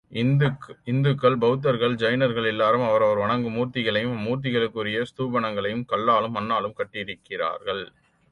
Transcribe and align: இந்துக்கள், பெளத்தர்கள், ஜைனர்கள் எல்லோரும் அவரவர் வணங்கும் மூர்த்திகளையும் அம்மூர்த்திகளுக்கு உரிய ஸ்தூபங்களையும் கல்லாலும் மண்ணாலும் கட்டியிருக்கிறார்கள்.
இந்துக்கள், 0.11 1.35
பெளத்தர்கள், 1.37 1.93
ஜைனர்கள் 1.95 2.47
எல்லோரும் 2.47 2.85
அவரவர் 2.87 3.17
வணங்கும் 3.17 3.55
மூர்த்திகளையும் 3.57 4.15
அம்மூர்த்திகளுக்கு 4.15 4.81
உரிய 4.83 5.01
ஸ்தூபங்களையும் 5.01 5.85
கல்லாலும் 5.87 6.35
மண்ணாலும் 6.35 6.77
கட்டியிருக்கிறார்கள். 6.77 7.83